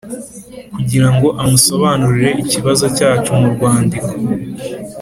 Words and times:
Kugira 0.73 1.07
ngo 1.15 1.27
amusobanurire 1.41 2.29
ikibazo 2.43 2.85
cyacu 2.97 3.29
mu 3.39 3.47
rwandiko 3.55 4.11